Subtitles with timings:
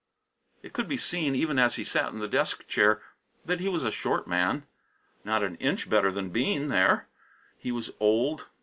[0.63, 3.03] It could be seen, even as he sat in the desk chair,
[3.45, 4.65] that he was a short man;
[5.23, 7.07] not an inch better than Bean, there.
[7.59, 8.47] He was old.